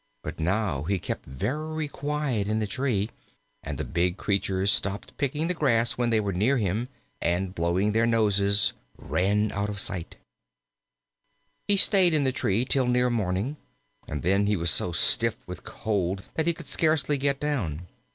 But 0.23 0.39
now 0.39 0.81
he 0.81 0.97
kept 0.97 1.27
very 1.27 1.87
quiet 1.87 2.47
in 2.47 2.57
the 2.57 2.65
tree, 2.65 3.11
and 3.61 3.77
the 3.77 3.83
big 3.83 4.17
creatures 4.17 4.71
stopped 4.71 5.15
picking 5.17 5.47
the 5.47 5.53
grass 5.53 5.91
when 5.95 6.09
they 6.09 6.19
were 6.19 6.33
near 6.33 6.57
him, 6.57 6.87
and 7.21 7.53
blowing 7.53 7.91
their 7.91 8.07
noses, 8.07 8.73
ran 8.97 9.51
out 9.51 9.69
of 9.69 9.79
sight. 9.79 10.15
He 11.67 11.77
stayed 11.77 12.15
in 12.15 12.23
the 12.23 12.31
tree 12.31 12.65
till 12.65 12.87
near 12.87 13.11
morning, 13.11 13.57
and 14.07 14.23
then 14.23 14.47
he 14.47 14.55
was 14.57 14.71
so 14.71 14.91
stiff 14.91 15.37
with 15.45 15.63
cold 15.63 16.23
that 16.33 16.47
he 16.47 16.53
could 16.55 16.67
scarcely 16.67 17.19
get 17.19 17.39
down. 17.39 17.85